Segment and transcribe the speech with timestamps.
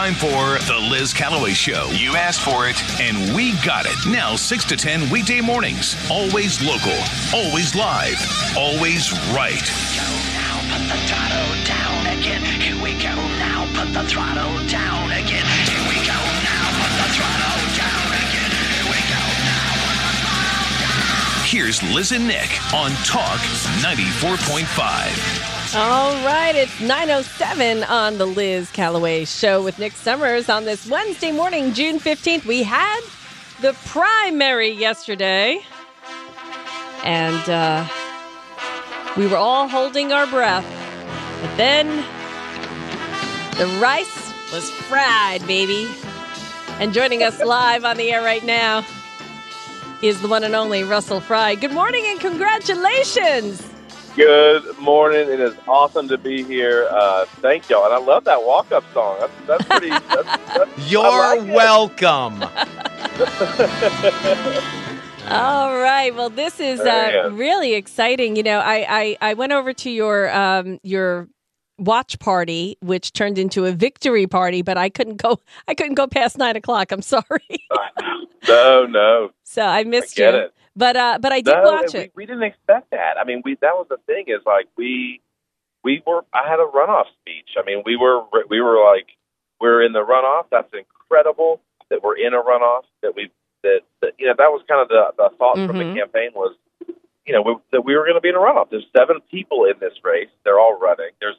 [0.00, 1.90] time for The Liz Callaway Show.
[1.90, 3.98] You asked for it, and we got it.
[4.08, 5.94] Now, 6 to 10 weekday mornings.
[6.10, 6.96] Always local,
[7.34, 8.16] always live,
[8.56, 9.60] always right.
[10.32, 12.42] Now put the throttle down again.
[12.62, 13.68] Here we go now.
[13.74, 15.44] Put the throttle down again.
[21.50, 23.40] Here's Liz and Nick on Talk
[23.82, 25.74] 94.5.
[25.74, 31.32] All right, it's 9.07 on the Liz Callaway Show with Nick Summers on this Wednesday
[31.32, 32.46] morning, June 15th.
[32.46, 33.00] We had
[33.62, 35.60] the primary yesterday,
[37.02, 37.84] and uh,
[39.16, 40.64] we were all holding our breath.
[41.42, 41.88] But then
[43.58, 45.88] the rice was fried, baby.
[46.78, 48.84] And joining us live on the air right now
[50.02, 51.54] is the one and only Russell Fry.
[51.54, 53.66] Good morning and congratulations.
[54.16, 55.28] Good morning.
[55.28, 56.88] It is awesome to be here.
[56.90, 59.18] Uh, thank y'all, and I love that walk-up song.
[59.20, 59.88] That's, that's pretty.
[60.08, 62.42] That's, that's, You're like welcome.
[65.28, 66.12] All right.
[66.14, 68.36] Well, this is uh, really exciting.
[68.36, 71.28] You know, I, I I went over to your um your
[71.80, 75.40] watch party, which turned into a victory party, but I couldn't go.
[75.68, 76.92] I couldn't go past nine o'clock.
[76.92, 77.24] I'm sorry.
[78.48, 80.28] No, no, so I missed I you.
[80.30, 80.54] it.
[80.74, 81.62] But uh, but I did no.
[81.72, 82.12] watch and it.
[82.14, 83.16] We, we didn't expect that.
[83.20, 85.20] I mean, we that was the thing is like we
[85.84, 86.24] we were.
[86.32, 87.50] I had a runoff speech.
[87.58, 89.08] I mean, we were we were like
[89.60, 90.44] we're in the runoff.
[90.50, 92.84] That's incredible that we're in a runoff.
[93.02, 93.30] That we
[93.62, 95.92] that, that you know that was kind of the the thought from Mhm.
[95.92, 96.56] the campaign was
[97.26, 98.70] you know we, that we were going to be in a runoff.
[98.70, 100.30] There's seven people in this race.
[100.44, 101.10] They're all running.
[101.20, 101.36] There's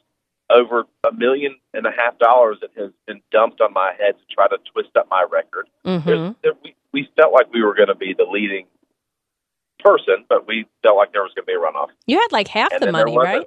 [0.52, 4.34] over a million and a half dollars that has been dumped on my head to
[4.34, 5.68] try to twist up my record.
[5.84, 8.66] hmm there, we, we felt like we were going to be the leading
[9.80, 11.88] person, but we felt like there was going to be a runoff.
[12.06, 13.46] You had like half And the money, right?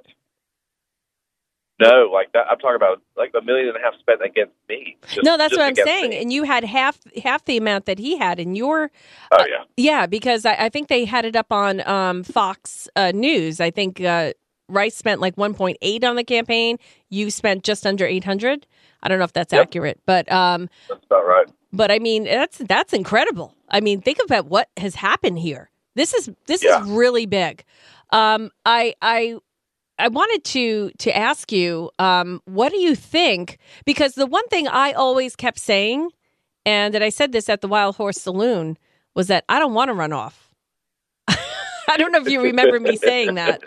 [1.78, 2.46] No, like that.
[2.50, 4.96] I'm talking about like a million and a half spent against me.
[5.08, 6.10] just- no, that's what I'm saying.
[6.10, 6.20] me.
[6.22, 8.90] And you had half half the amount that he had, and your
[9.30, 13.12] Oh yeah, Yeah, because I, I think they had it up on um, Fox uh,
[13.14, 13.60] News.
[13.60, 14.32] I think uh,
[14.68, 16.78] Rice spent like 1.8 on the campaign.
[17.10, 18.66] You spent just under 800.
[19.02, 19.62] I don't know if that's Yep.
[19.62, 21.46] accurate, but um, that's about right.
[21.72, 23.54] but I mean that's that's incredible.
[23.68, 25.70] I mean, think about what has happened here.
[25.94, 26.82] This is this Yeah.
[26.82, 27.64] is really big.
[28.10, 29.36] Um, I I
[29.98, 33.58] I wanted to to ask you, um, what do you think?
[33.84, 36.10] Because the one thing I always kept saying,
[36.64, 38.76] and that I said this at the Wild Horse Saloon,
[39.14, 40.45] was that I don't want to run off.
[41.88, 43.62] I don't know if you remember me saying that,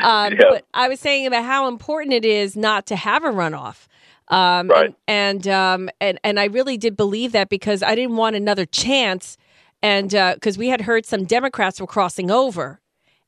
[0.00, 0.46] um, Yeah.
[0.48, 3.86] but I was saying about how important it is not to have a runoff.
[4.28, 4.86] Um, Right.
[5.08, 8.66] and and, um, and and I really did believe that because I didn't want another
[8.66, 9.36] chance,
[9.82, 12.80] and because we had heard some Democrats were crossing over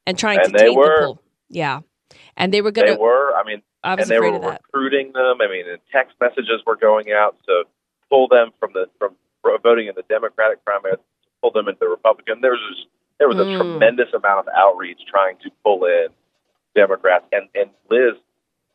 [0.07, 1.01] and trying And to they take were.
[1.01, 1.23] the pool.
[1.49, 1.81] Yeah,
[2.37, 2.99] and they were going They to.
[3.01, 3.33] were.
[3.37, 4.39] I mean, I was and they were
[4.73, 5.39] recruiting them.
[5.41, 7.65] I mean, and text messages were going out to
[8.11, 9.15] pull them from the from
[9.63, 10.97] voting in the Democratic primary,
[11.43, 12.41] pull them into the Republican.
[12.41, 13.57] There was just, there was a Mm.
[13.57, 16.09] tremendous amount of outreach trying to pull in
[16.75, 17.25] Democrats.
[17.33, 18.15] And and Liz,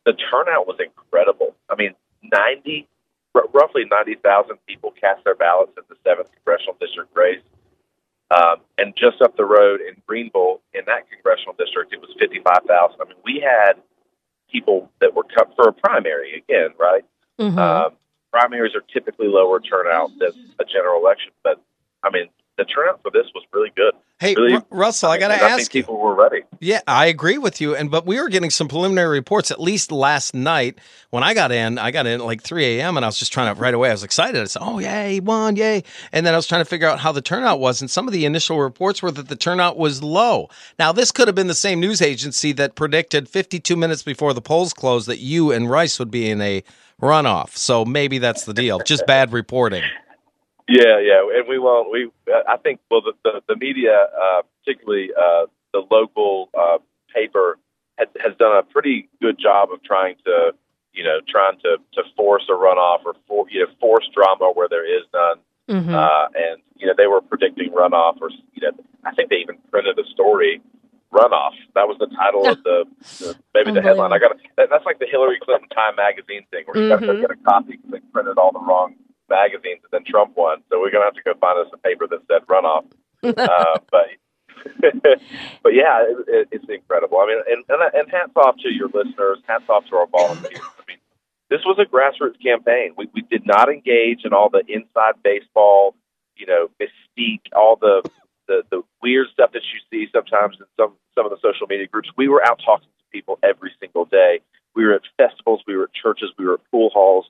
[0.04, 1.54] the turnout was incredible.
[1.70, 2.88] I mean, ninety,
[3.34, 7.42] r- roughly ninety thousand people cast their ballots in the seventh congressional district race.
[8.30, 13.00] Um, and just up the road in Greenville, in that congressional district, it was 55,000.
[13.00, 13.74] I mean, we had
[14.50, 17.04] people that were cut for a primary again, right?
[17.38, 17.58] Mhm.
[17.58, 17.96] Um,
[18.32, 21.60] primaries are typically lower turnout than a general election, but
[22.02, 23.92] I mean, the turnout for this was really good.
[24.20, 25.82] Hey, Really- Ru- Russell, I got to And I think ask you.
[25.82, 26.42] people were ready.
[26.60, 27.74] Yeah, I agree with you.
[27.74, 30.78] And but we were getting some preliminary reports at least last night
[31.10, 31.78] when I got in.
[31.78, 32.96] I got in at like 3 a.m.
[32.96, 33.88] and I was just trying to right away.
[33.88, 34.40] I was excited.
[34.40, 35.82] I said, "Oh yay, he won, yay!"
[36.12, 37.80] And then I was trying to figure out how the turnout was.
[37.80, 40.48] And some of the initial reports were that the turnout was low.
[40.78, 44.40] Now this could have been the same news agency that predicted 52 minutes before the
[44.40, 46.62] polls closed that you and Rice would be in a
[47.02, 47.56] runoff.
[47.56, 48.78] So maybe that's the deal.
[48.78, 49.82] Just bad reporting.
[50.68, 51.90] Yeah, yeah, and we won't.
[51.92, 52.10] We,
[52.48, 56.78] I think, well, the the, the media, uh, particularly uh, the local uh,
[57.14, 57.58] paper,
[57.98, 60.52] has, has done a pretty good job of trying to,
[60.94, 64.68] you know, trying to to force a runoff or for you know force drama where
[64.68, 65.38] there is none.
[65.68, 65.94] Mhm.
[65.94, 68.72] Uh, and you know, they were predicting runoff, or you know,
[69.04, 70.62] I think they even printed a story.
[71.12, 71.52] Runoff.
[71.76, 72.84] That was the title of the,
[73.20, 74.12] the maybe the headline.
[74.12, 77.06] I got that, that's like the Hillary Clinton Time magazine thing where you got to
[77.06, 78.96] go get a copy because they printed all the wrong
[79.34, 80.62] magazines and then Trump won.
[80.70, 82.86] So we're gonna have to go find us a paper that said runoff.
[83.24, 84.06] uh, but
[85.62, 87.18] but yeah, it, it, it's incredible.
[87.18, 89.38] I mean, and, and and hats off to your listeners.
[89.46, 90.62] Hats off to our volunteers.
[90.62, 90.98] I mean,
[91.50, 92.94] this was a grassroots campaign.
[92.96, 95.94] We we did not engage in all the inside baseball,
[96.36, 98.08] you know, mystique, all the
[98.46, 101.86] the, the weird stuff that you see sometimes in some some of the social media
[101.86, 102.10] groups.
[102.16, 104.40] We were out talking to people every single day.
[104.74, 107.26] We were at festivals, we were at churches, we were at pool halls,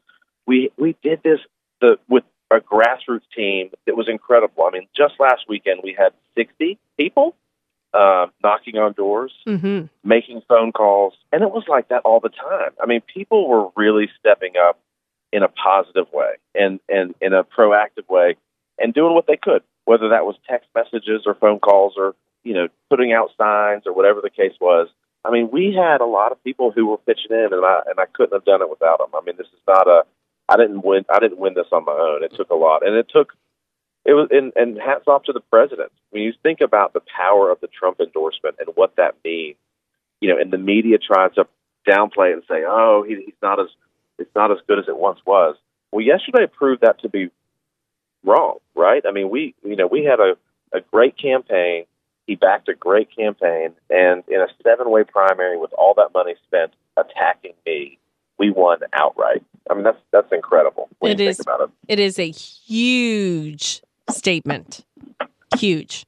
[0.47, 1.41] we we did this
[1.85, 4.65] the with a grassroots team that was incredible.
[4.65, 7.35] I mean, just last weekend we had 60 people
[7.93, 9.87] uh, knocking on doors, Mm-hmm.
[10.03, 12.73] making phone calls, and it was like that all the time.
[12.83, 14.79] I mean, people were really stepping up
[15.33, 18.37] in a positive way and and in a proactive way,
[18.79, 22.15] and doing what they could, whether that was text messages or phone calls or
[22.45, 24.89] you know putting out signs or whatever the case was.
[25.27, 27.99] I mean, we had a lot of people who were pitching in, and I and
[27.99, 29.11] I couldn't have done it without them.
[29.15, 30.05] I mean, this is not a
[30.49, 31.05] I didn't win.
[31.13, 32.23] I didn't win this on my own.
[32.23, 33.33] It took a lot, and it took
[34.05, 34.29] it was.
[34.31, 35.91] And, and hats off to the president.
[36.11, 39.57] When you think about the power of the Trump endorsement and what that means,
[40.21, 41.47] you know, and the media tries to
[41.89, 43.69] downplay it and say, "Oh, he, he's not as
[44.19, 45.57] it's not as good as it once was."
[45.93, 47.31] Well, yesterday proved that to be
[48.25, 49.03] wrong, right?
[49.07, 50.37] I mean, we you know we had a
[50.73, 51.85] a great campaign.
[52.27, 56.35] He backed a great campaign, and in a seven way primary with all that money
[56.47, 57.99] spent attacking me,
[58.39, 59.43] we won outright.
[59.71, 61.37] I mean, that's that's incredible when It you is.
[61.39, 61.71] think about it.
[61.89, 64.85] It is a huge statement.
[65.57, 66.07] Huge.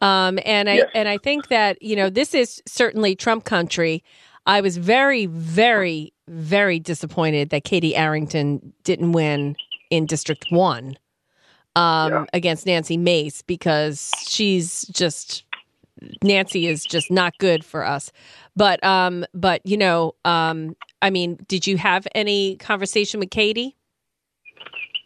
[0.00, 0.90] Um, and I Yes.
[0.94, 4.02] and I think that, you know, this is certainly Trump country.
[4.46, 9.56] I was very, very, very disappointed that Katie Arrington didn't win
[9.90, 10.98] in District One
[11.76, 12.24] um, Yeah.
[12.32, 15.44] against Nancy Mace because she's just
[16.22, 18.10] Nancy is just not good for us.
[18.56, 23.76] But um, but you know, um, I mean, did you have any conversation with Katie?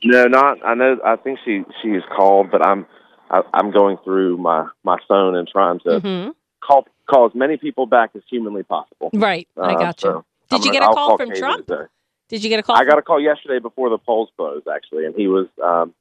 [0.05, 0.65] No, not.
[0.65, 0.97] I know.
[1.05, 2.87] I think she she is called, but I'm
[3.31, 6.29] I, I'm going through my my phone and trying to hmm
[6.65, 9.11] call call as many people back as humanly possible.
[9.13, 10.11] Right, I Uh, got you.
[10.11, 11.67] so Did I'm you gonna- get a I'll call from Katie Trump?
[11.67, 11.83] today.
[12.29, 12.77] Did you get a call?
[12.77, 15.95] I from- got a call yesterday before the polls closed, actually, and he was um,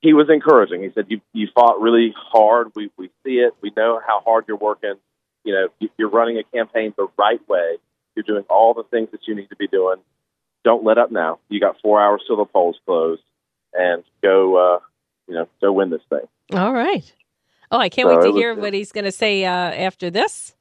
[0.00, 0.84] he was encouraging.
[0.84, 2.70] He said, "You you fought really hard.
[2.76, 3.52] We we see it.
[3.60, 4.94] We know how hard you're working.
[5.42, 7.78] You know, you're running a campaign the right way.
[8.14, 9.96] You're doing all the things that you need to be doing.
[10.64, 11.38] Don't let up now.
[11.48, 13.18] You got four hours till the polls close,
[13.72, 14.56] and go.
[14.56, 14.78] Uh,
[15.28, 17.12] you know, go win this thing." All right.
[17.70, 19.50] Oh, I can't So wait to it was- hear what he's going to say uh,
[19.50, 20.54] after this.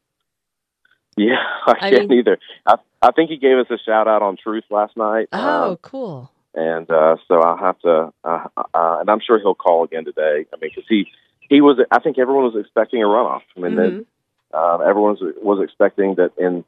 [1.15, 1.35] Yeah,
[1.67, 2.37] I, I can't mean- either.
[2.65, 5.27] I I think he gave us a shout out on Truth last night.
[5.33, 6.31] Oh, Um, cool.
[6.53, 10.45] and uh, so I'll have to, uh, uh, and I'm sure he'll call again today.
[10.53, 11.07] I mean, because he
[11.49, 13.41] he was, I think everyone was expecting a runoff.
[13.55, 14.05] I mean, Mhm.
[14.51, 16.63] that, um, everyone was, was expecting that in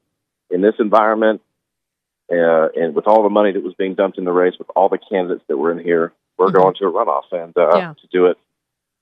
[0.49, 1.41] in this environment,
[2.31, 4.89] uh, and with all the money that was being dumped in the race, with all
[4.89, 6.53] the candidates that were in here, we're Mhm.
[6.53, 7.93] going to a runoff, and uh, Yeah.
[8.01, 8.37] to do it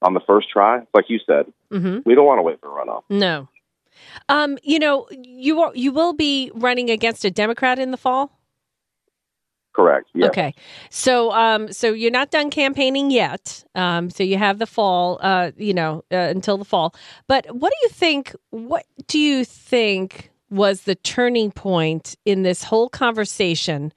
[0.01, 2.84] on the first try, like you said, hmm we don't want to wait for a
[2.86, 3.04] runoff.
[3.10, 3.48] No.
[4.28, 8.39] Um, you know, you are, you will be running against a Democrat in the fall.
[9.74, 10.10] Correct.
[10.13, 10.28] Yeah.
[10.28, 10.54] Okay.
[10.92, 13.63] So, um, so you're not done campaigning yet.
[13.74, 16.94] Um, so you have the fall, uh, you know, uh, until the fall.
[17.28, 18.36] But what do you think?
[18.51, 23.91] What do you think was the turning point in this whole conversation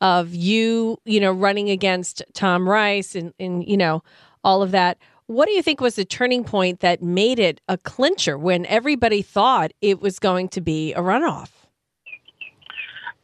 [0.00, 4.02] of you, you know, running against Tom Rice and, and you know,
[4.44, 4.98] all of that?
[5.26, 9.22] What do you think was the turning point that made it a clincher when everybody
[9.22, 11.50] thought it was going to be a runoff?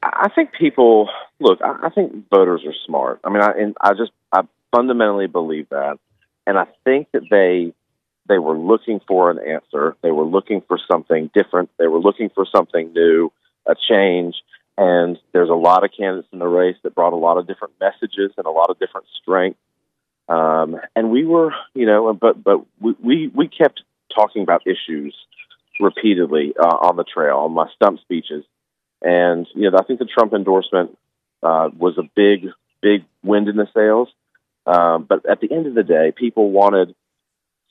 [0.02, 1.58] I think people look.
[1.62, 3.20] I, think voters are smart.
[3.24, 3.50] I mean, I
[3.80, 4.42] I just I
[4.74, 5.98] fundamentally believe that,
[6.46, 7.74] and I think that they
[8.28, 9.96] they were looking for an answer.
[10.02, 11.70] They were looking for something different.
[11.78, 13.32] They were looking for something new,
[13.66, 14.34] a change.
[14.76, 17.74] And there's a lot of candidates in the race that brought a lot of different
[17.80, 19.58] messages and a lot of different strength.
[20.28, 23.82] Um, and we were, you know, but but we we, we kept
[24.14, 25.14] talking about issues
[25.80, 28.44] repeatedly uh, on the trail on my stump speeches.
[29.02, 30.96] And you know, I think the Trump endorsement
[31.42, 32.48] uh, was a big,
[32.82, 34.08] big wind in the sails.
[34.66, 36.94] Um, but at the end of the day, people wanted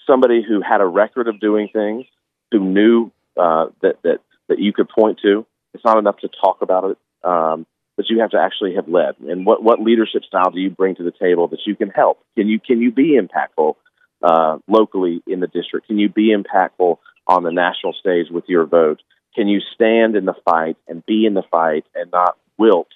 [0.08, 2.06] somebody who had a record of doing things,
[2.52, 5.46] who knew uh, that that that you could point to.
[5.74, 9.20] It's not enough to talk about it, um, but you have to actually have led.
[9.20, 12.20] And what what leadership style do you bring to the table that you can help?
[12.36, 13.76] Can you can you be impactful
[14.24, 15.88] uh, locally in the district?
[15.88, 16.98] Can you be impactful
[17.28, 19.02] on the national stage with your vote?
[19.36, 22.88] Can you stand in the fight and be in the fight and not wilt?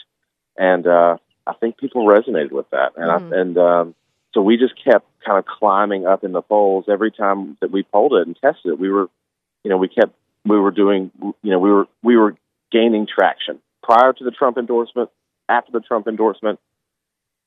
[0.57, 3.33] And uh, I think people resonated with that, and Mhm.
[3.33, 3.95] I, and um,
[4.33, 7.83] so we just kept kind of climbing up in the polls every time that we
[7.83, 8.79] polled it and tested it.
[8.79, 9.09] We were,
[9.63, 10.13] you know, we kept
[10.45, 12.35] we were doing, you know, we were we were
[12.71, 15.09] gaining traction prior to the Trump endorsement,
[15.49, 16.59] after the Trump endorsement,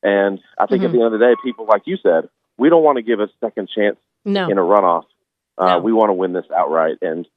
[0.03, 0.85] and I think Mhm.
[0.85, 3.19] at the end of the day, people like you said, we don't want to give
[3.19, 4.47] a second chance No.
[4.49, 5.05] in a runoff.
[5.57, 5.79] Uh, No.
[5.79, 7.27] We want to win this outright, and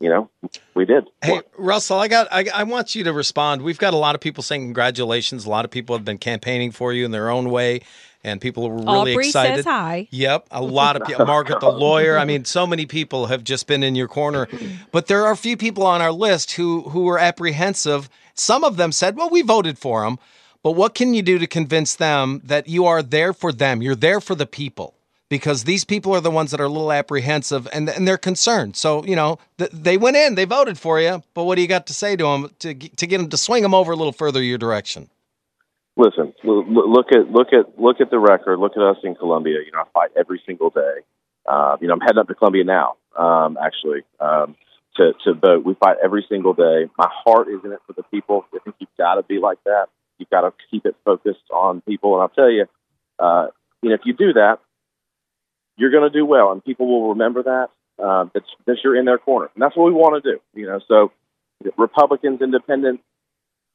[0.00, 0.28] you know,
[0.74, 1.06] we did.
[1.22, 2.26] Hey, Russell, I got.
[2.32, 3.62] I, I want you to respond.
[3.62, 5.44] We've got a lot of people saying congratulations.
[5.46, 7.82] A lot of people have been campaigning for you in their own way,
[8.24, 9.56] and people were really Aubrey excited.
[9.56, 10.08] says hi.
[10.10, 11.26] Yep, a lot of people.
[11.26, 12.18] Margaret, the lawyer.
[12.18, 14.48] I mean, so many people have just been in your corner,
[14.90, 18.08] but there are a few people on our list who who were apprehensive.
[18.34, 20.18] Some of them said, "Well, we voted for him,"
[20.62, 23.82] But what can you do to convince them that you are there for them?
[23.82, 24.94] You're there for the people
[25.28, 28.76] because these people are the ones that are a little apprehensive and, and they're concerned.
[28.76, 31.68] So, you know, th- they went in, they voted for you, but what do you
[31.68, 34.12] got to say to them to, to get them to swing them over a little
[34.12, 35.08] further your direction?
[35.96, 38.58] Listen, look at look at look at the record.
[38.58, 39.58] Look at us in Columbia.
[39.64, 41.00] You know, I fight every single day.
[41.46, 42.96] Uh, you know, I'm heading up to Columbia now.
[43.18, 44.56] Um, actually, um,
[44.96, 45.64] to to vote.
[45.64, 46.88] We fight every single day.
[46.96, 48.46] My heart is in it for the people.
[48.54, 49.86] I think you've got to be like that.
[50.18, 52.14] You've got to keep it focused on people.
[52.14, 52.66] And I'll tell you,
[53.18, 53.48] uh,
[53.82, 54.58] you know, if you do that,
[55.76, 57.68] you're going to do well, and people will remember that.
[58.02, 60.40] Uh, that, that you're in their corner, and that's what we want to do.
[60.54, 61.12] You know, so
[61.76, 63.02] Republicans, Independents,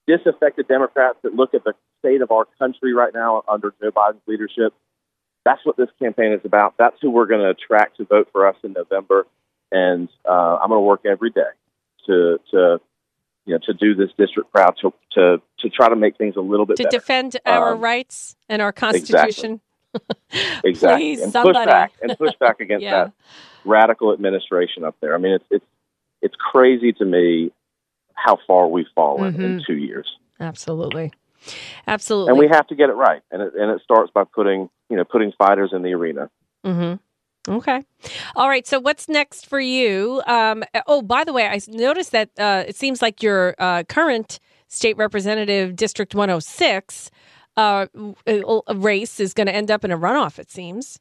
[0.07, 4.21] disaffected Democrats that look at the state of our country right now under Joe Biden's
[4.27, 4.73] leadership.
[5.45, 6.75] That's what this campaign is about.
[6.77, 9.25] That's who we're going to attract to vote for us in November.
[9.71, 11.41] And uh, I'm going to work every day
[12.07, 12.79] to to
[13.45, 16.41] you know to do this district proud to to to try to make things a
[16.41, 16.97] little bit To better.
[16.97, 19.59] defend our Um, rights and our Constitution.
[20.63, 21.59] exactly, Please, and somebody.
[21.59, 23.05] push back and push back against Yeah.
[23.05, 23.13] that
[23.65, 25.15] radical administration up there.
[25.15, 25.65] I mean, it's it's
[26.21, 27.51] it's crazy to me
[28.13, 29.43] how far we've fallen Mm-hmm.
[29.43, 30.17] in two years.
[30.39, 31.11] Absolutely.
[31.87, 32.29] Absolutely.
[32.29, 34.97] and we have to get it right and it, and it starts by putting you
[34.97, 36.29] know putting fighters in the arena
[36.63, 36.93] hmm
[37.49, 37.81] Okay.
[38.35, 38.67] All right.
[38.67, 40.21] So what's next for you?
[40.27, 44.41] Um, oh, by the way, I noticed that uh, it seems like your uh, current
[44.67, 47.09] state representative, District 106,
[47.55, 47.85] uh,
[48.27, 50.99] uh, race is going to end up in a runoff, it seems.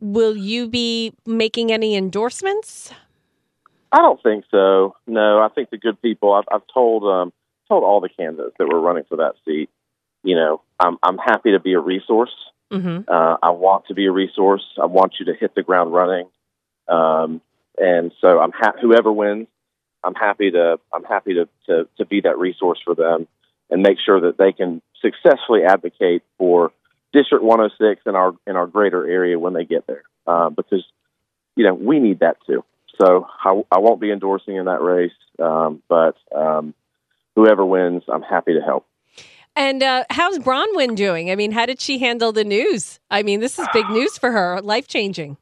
[0.00, 2.92] Will you be making any endorsements?
[3.92, 7.32] i don't think so no i think the good people i've, I've told um
[7.68, 9.68] told all the candidates that were running for that seat
[10.22, 12.34] you know i'm i'm happy to be a resource
[12.72, 13.08] Mm-hmm.
[13.08, 16.26] uh, i want to be a resource i want you to hit the ground running
[16.88, 17.40] um
[17.78, 19.46] and so i'm ha- whoever wins
[20.02, 23.28] i'm happy to i'm happy to, to to be that resource for them
[23.70, 26.72] and make sure that they can successfully advocate for
[27.12, 30.84] District 106 in our in our greater area when they get there, uh, because
[31.56, 32.64] you know we need that too.
[33.00, 36.74] So I, I won't be endorsing in that race, um, but um,
[37.36, 38.86] whoever wins, I'm happy to help.
[39.54, 41.30] And uh, how's Bronwyn doing?
[41.30, 42.98] I mean, how did she handle the news?
[43.10, 45.36] I mean, this is big news for her, life changing.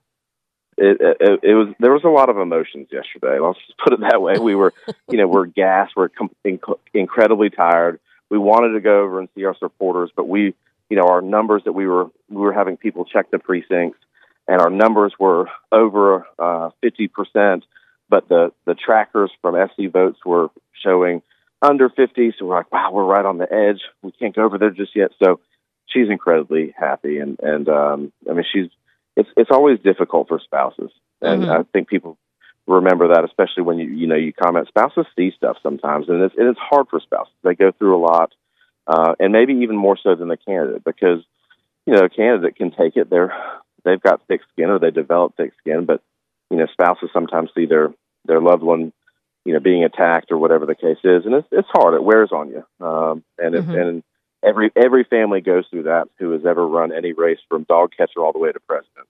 [0.77, 3.39] It, it, it was there was a lot of emotions yesterday.
[3.39, 4.39] Let's just put it that way.
[4.39, 4.73] We were,
[5.09, 5.93] you know, we're gassed.
[5.97, 8.01] We're com- inc- incredibly tired.
[8.31, 10.55] We wanted to go over and see our supporters, but we,
[10.91, 13.99] you know, our numbers that we were we were having people check the precincts,
[14.49, 17.65] and our numbers were over uh, fifty percent.
[18.09, 20.49] But the the trackers from SC votes were
[20.83, 21.23] showing
[21.65, 22.33] under fifty.
[22.39, 23.81] So we're like, wow, we're right on the edge.
[24.03, 25.11] We can't go over there just yet.
[25.23, 25.41] So
[25.87, 28.71] she's incredibly happy, and and um, I mean, she's
[29.17, 30.91] it's it's always difficult for spouses,
[31.21, 31.61] and Mhm.
[31.61, 32.19] I think people
[32.67, 34.69] remember that, especially when you you know you comment.
[34.69, 37.35] Spouses see stuff sometimes, and it's and it's hard for spouses.
[37.43, 38.33] They go through a lot,
[38.87, 41.23] uh, and maybe even more so than the candidate, because
[41.87, 43.11] you know a candidate can take it.
[43.11, 43.35] They're
[43.85, 46.03] they've got thick skin, or they develop thick skin, but
[46.51, 47.93] you know spouses sometimes see their
[48.25, 48.93] their loved one
[49.45, 51.95] you know being attacked or whatever the case is, and it's it's hard.
[51.95, 53.81] It wears on you, um, and it, Mhm.
[53.81, 54.03] and
[54.43, 58.21] every every family goes through that who has ever run any race from dog catcher
[58.21, 59.07] all the way to president.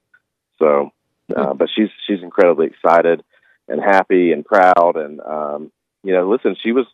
[0.58, 0.90] So,
[1.34, 3.22] uh, but she's she's incredibly excited
[3.68, 5.72] and happy and proud, and um,
[6.02, 6.86] you know, listen, she was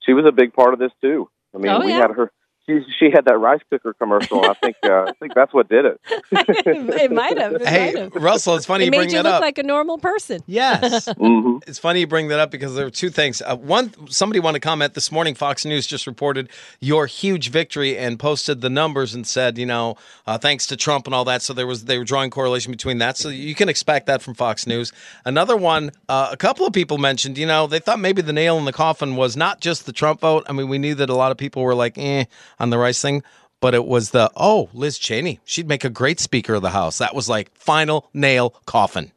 [0.00, 1.28] she was a big part of this too.
[1.54, 2.00] I mean, Oh, we yeah.
[2.02, 2.30] had her.
[2.68, 4.44] She, she had that rice cooker commercial.
[4.44, 6.00] I think uh, I think that's what did it.
[6.32, 7.54] it might have.
[7.54, 8.14] It might Hey, have.
[8.14, 10.42] Russell, it's funny It you made bring you that look like a normal person.
[10.46, 11.08] yes.
[11.18, 13.40] hmm It's funny you bring that up because there were two things.
[13.42, 15.34] Uh, one, somebody wanted to comment this morning.
[15.34, 19.96] Fox News just reported your huge victory and posted the numbers and said, you know,
[20.26, 21.42] uh, thanks to Trump and all that.
[21.42, 23.16] So there was they were drawing correlation between that.
[23.16, 24.92] So you can expect that from Fox News.
[25.24, 28.58] Another one, uh, a couple of people mentioned, you know, they thought maybe the nail
[28.58, 30.44] in the coffin was not just the Trump vote.
[30.48, 32.24] I mean, we knew that a lot of people were like, eh,
[32.58, 33.22] on the rice thing.
[33.60, 35.40] But it was the oh Liz Cheney.
[35.44, 36.98] She'd make a great Speaker of the House.
[36.98, 39.10] That was like final nail coffin.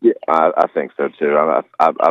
[0.00, 1.34] Yeah, I, I think so too.
[1.34, 2.10] I, I, I,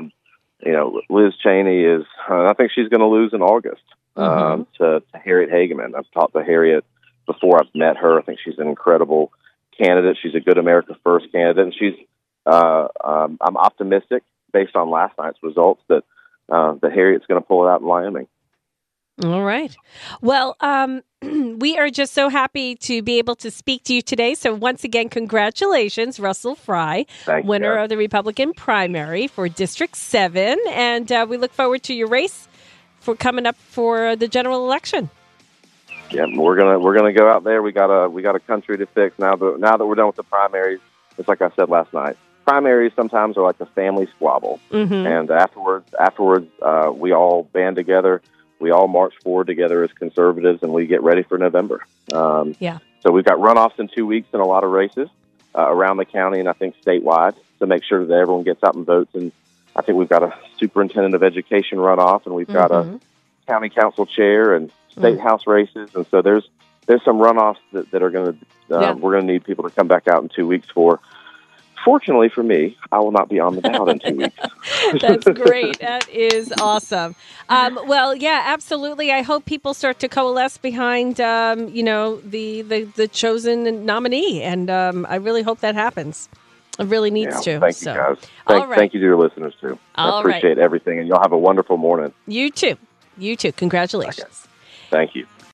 [0.64, 2.04] you know, Liz Cheney is.
[2.30, 3.82] Uh, I think she's going to lose in August
[4.16, 5.96] um, to, to Harriet Hageman.
[5.98, 6.86] I've talked to Harriet
[7.26, 7.60] before.
[7.62, 8.20] I've met her.
[8.20, 9.32] I think she's an incredible
[9.78, 10.18] candidate.
[10.22, 11.94] She's a good America First candidate, and she's.
[12.46, 16.04] Uh, um, I'm optimistic based on last night's results that
[16.50, 18.28] uh, that Harriet's going to pull it out in Wyoming.
[19.24, 19.76] All right.
[20.22, 24.34] Well, um, we are just so happy to be able to speak to you today.
[24.34, 27.84] So, once again, congratulations, Russell Fry, Thank winner Karen.
[27.84, 30.58] of the Republican primary for District 7.
[30.72, 32.48] And uh, we look forward to your race
[33.00, 35.10] for coming up for the general election.
[36.10, 37.62] Yeah, we're gonna we're gonna go out there.
[37.62, 39.36] We got a we got a country to fix now.
[39.38, 40.80] That now that we're done with the primaries,
[41.18, 42.18] it's like I said last night.
[42.46, 44.94] Primaries sometimes are like a family squabble, Mm-hmm.
[44.94, 48.22] and afterwards afterwards uh, we all band together.
[48.62, 51.84] We all march forward together as conservatives, and we get ready for November.
[52.14, 52.78] Um, Yeah.
[53.02, 55.10] So we've got runoffs in two weeks in a lot of races
[55.58, 58.76] uh, around the county, and I think statewide to make sure that everyone gets out
[58.76, 59.14] and votes.
[59.16, 59.32] And
[59.76, 62.96] I think we've got a superintendent of education runoff, and we've got Mhm.
[62.96, 63.00] a
[63.52, 66.48] county council chair and state house races, and so there's
[66.88, 68.34] there's some runoffs that, that are going
[68.70, 68.92] to uh, Yeah.
[68.94, 71.00] we're going to need people to come back out in two weeks for.
[71.84, 74.38] Fortunately for me, I will not be on the ballot in two weeks.
[75.02, 75.80] That's great.
[75.80, 77.16] That is awesome.
[77.50, 79.12] Um, well, yeah, absolutely.
[79.12, 84.42] I hope people start to coalesce behind, um, you know, the, the the chosen nominee,
[84.44, 86.30] and um, I really hope that happens.
[86.80, 87.60] It really needs Yeah, to.
[87.60, 88.18] Thank so, you, guys.
[88.48, 88.78] Thank, right.
[88.78, 89.78] thank you to your listeners too.
[89.96, 92.14] All I appreciate everything, and y'all have a wonderful morning.
[92.28, 92.78] you too.
[93.18, 93.52] You too.
[93.52, 94.48] Congratulations.
[94.90, 95.26] Thank you.